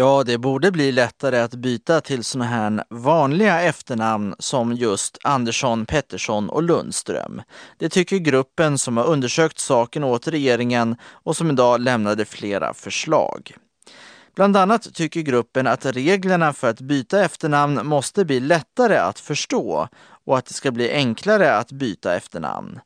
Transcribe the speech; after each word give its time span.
Ja, 0.00 0.22
det 0.24 0.38
borde 0.38 0.70
bli 0.70 0.92
lättare 0.92 1.38
att 1.38 1.54
byta 1.54 2.00
till 2.00 2.24
sådana 2.24 2.50
här 2.50 2.84
vanliga 2.90 3.60
efternamn 3.60 4.34
som 4.38 4.72
just 4.72 5.18
Andersson, 5.24 5.86
Pettersson 5.86 6.48
och 6.48 6.62
Lundström. 6.62 7.42
Det 7.78 7.88
tycker 7.88 8.16
gruppen 8.18 8.78
som 8.78 8.96
har 8.96 9.04
undersökt 9.04 9.58
saken 9.58 10.04
åt 10.04 10.28
regeringen 10.28 10.96
och 11.02 11.36
som 11.36 11.50
idag 11.50 11.80
lämnade 11.80 12.24
flera 12.24 12.74
förslag. 12.74 13.56
Bland 14.36 14.56
annat 14.56 14.94
tycker 14.94 15.20
gruppen 15.20 15.66
att 15.66 15.86
reglerna 15.86 16.52
för 16.52 16.70
att 16.70 16.80
byta 16.80 17.24
efternamn 17.24 17.86
måste 17.86 18.24
bli 18.24 18.40
lättare 18.40 18.96
att 18.96 19.20
förstå 19.20 19.88
och 20.24 20.38
att 20.38 20.46
det 20.46 20.54
ska 20.54 20.70
bli 20.70 20.92
enklare 20.92 21.56
att 21.56 21.72
byta 21.72 22.16
efternamn. 22.16 22.80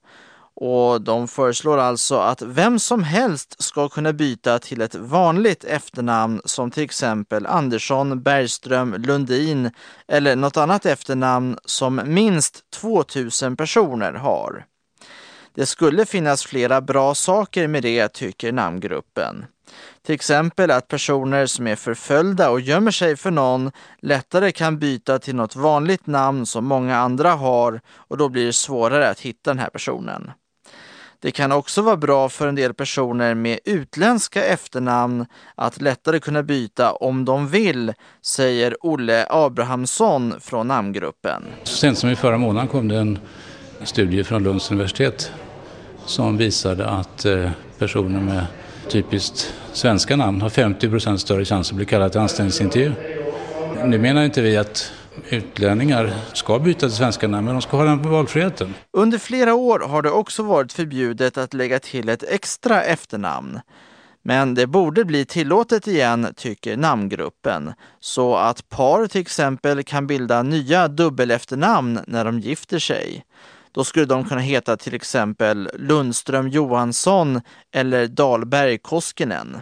Och 0.65 1.01
de 1.01 1.29
föreslår 1.29 1.79
alltså 1.79 2.19
att 2.19 2.43
vem 2.43 2.79
som 2.79 3.03
helst 3.03 3.63
ska 3.63 3.89
kunna 3.89 4.13
byta 4.13 4.59
till 4.59 4.81
ett 4.81 4.95
vanligt 4.95 5.65
efternamn 5.65 6.41
som 6.45 6.71
till 6.71 6.83
exempel 6.83 7.47
Andersson, 7.47 8.23
Bergström, 8.23 8.95
Lundin 8.95 9.71
eller 10.09 10.37
något 10.37 10.57
annat 10.57 10.87
efternamn 10.87 11.59
som 11.65 12.01
minst 12.05 12.71
2000 12.71 13.57
personer 13.57 14.13
har. 14.13 14.65
Det 15.55 15.67
skulle 15.67 16.07
finnas 16.07 16.45
flera 16.45 16.81
bra 16.81 17.15
saker 17.15 17.69
med 17.69 17.83
det, 17.83 18.09
tycker 18.09 18.53
namngruppen. 18.53 19.45
Till 20.03 20.15
exempel 20.15 20.71
att 20.71 20.89
personer 20.89 21.47
som 21.47 21.67
är 21.67 21.77
förföljda 21.77 22.51
och 22.51 22.61
gömmer 22.61 22.91
sig 22.91 23.17
för 23.17 23.31
någon 23.31 23.71
lättare 24.01 24.53
kan 24.53 24.79
byta 24.79 25.19
till 25.19 25.35
något 25.35 25.57
vanligt 25.57 26.07
namn 26.07 26.47
som 26.47 26.65
många 26.65 26.97
andra 26.97 27.33
har 27.33 27.81
och 27.95 28.17
då 28.17 28.29
blir 28.29 28.47
det 28.47 28.53
svårare 28.53 29.09
att 29.09 29.21
hitta 29.21 29.51
den 29.51 29.59
här 29.59 29.71
personen. 29.71 30.31
Det 31.23 31.31
kan 31.31 31.53
också 31.53 31.83
vara 31.83 31.97
bra 31.97 32.29
för 32.29 32.49
en 32.49 32.55
del 32.55 32.75
personer 32.75 33.35
med 33.35 33.59
utländska 33.65 34.45
efternamn 34.45 35.27
att 35.55 35.81
lättare 35.81 36.21
kunna 36.21 36.43
byta 36.43 36.93
om 36.93 37.25
de 37.25 37.49
vill, 37.49 37.93
säger 38.23 38.77
Olle 38.81 39.27
Abrahamsson 39.31 40.35
från 40.41 40.69
namngruppen. 40.69 41.43
Så 41.63 41.77
sent 41.77 41.99
som 41.99 42.11
i 42.11 42.17
förra 42.17 42.39
månaden 42.39 42.69
kom 42.69 42.89
det 42.89 42.97
en 42.97 43.19
studie 43.85 44.25
från 44.25 44.43
Lunds 44.43 44.71
universitet 44.71 45.33
som 46.07 46.37
visade 46.37 46.89
att 46.89 47.25
eh, 47.25 47.51
personer 47.79 48.21
med 48.21 48.45
typiskt 48.89 49.55
svenska 49.73 50.17
namn 50.17 50.41
har 50.41 50.49
50 50.49 50.89
procent 50.89 51.21
större 51.21 51.45
chans 51.45 51.71
att 51.71 51.77
bli 51.77 51.87
kallade 51.87 52.11
till 52.11 52.21
anställningsintervju. 52.21 52.93
Nu 53.85 53.99
menar 53.99 54.25
inte 54.25 54.43
vi 54.43 54.57
att 54.57 54.93
utlänningar 55.29 56.13
ska 56.33 56.59
byta 56.59 56.81
till 56.81 56.97
svenska 56.97 57.29
namn, 57.29 57.45
men 57.45 57.55
de 57.55 57.63
ska 57.63 57.77
ha 57.77 57.85
den 57.85 58.03
valfriheten. 58.03 58.75
Under 58.93 59.19
flera 59.19 59.55
år 59.55 59.81
har 59.81 60.03
det 60.03 60.11
också 60.11 60.43
varit 60.43 60.73
förbjudet 60.73 61.39
att 61.39 61.55
lägga 61.55 61.79
till 61.79 62.09
ett 62.09 62.23
extra 62.23 62.83
efternamn. 62.83 63.61
Men 64.25 64.55
det 64.55 64.67
borde 64.67 65.05
bli 65.05 65.25
tillåtet 65.25 65.87
igen, 65.87 66.35
tycker 66.37 66.77
namngruppen, 66.77 67.73
så 68.01 68.37
att 68.37 68.69
par 68.69 69.07
till 69.07 69.21
exempel 69.21 69.83
kan 69.83 70.07
bilda 70.07 70.43
nya 70.43 70.89
dubbelefternamn 70.89 72.01
när 72.07 72.25
de 72.25 72.41
gifter 72.41 72.79
sig. 72.79 73.25
Då 73.73 73.85
skulle 73.85 74.07
de 74.07 74.25
kunna 74.25 74.41
heta 74.41 74.77
till 74.77 74.95
exempel 74.95 75.71
Lundström 75.75 76.49
Johansson 76.49 77.41
eller 77.73 78.07
Dahlberg 78.07 78.79
Koskinen. 78.79 79.57